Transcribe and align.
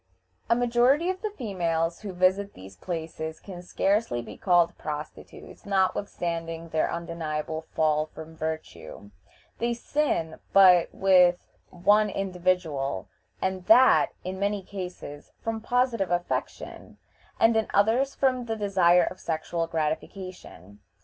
A 0.49 0.55
majority 0.55 1.11
of 1.11 1.21
the 1.21 1.29
females 1.29 1.99
who 2.01 2.11
visit 2.11 2.55
these 2.55 2.75
places 2.75 3.39
can 3.39 3.61
scarcely 3.61 4.19
be 4.23 4.35
called 4.35 4.75
prostitutes, 4.75 5.63
notwithstanding 5.63 6.69
their 6.69 6.91
undeniable 6.91 7.67
fall 7.75 8.07
from 8.07 8.35
virtue. 8.35 9.11
They 9.59 9.75
sin 9.75 10.39
but 10.53 10.89
with 10.91 11.37
one 11.69 12.09
individual, 12.09 13.09
and 13.43 13.67
that, 13.67 14.13
in 14.23 14.39
many 14.39 14.63
cases, 14.63 15.33
from 15.43 15.61
positive 15.61 16.09
affection, 16.09 16.97
and 17.39 17.55
in 17.55 17.67
others 17.71 18.15
from 18.15 18.45
the 18.45 18.55
desire 18.55 19.03
of 19.03 19.19
sexual 19.19 19.67
gratification. 19.67 20.79